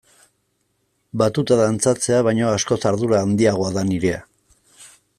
[1.23, 4.27] Batuta dantzatzea baino askoz ardura handiagoa da nirea.